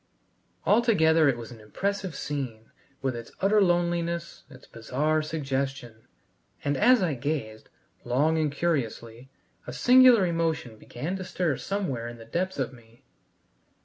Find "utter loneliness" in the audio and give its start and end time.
3.39-4.41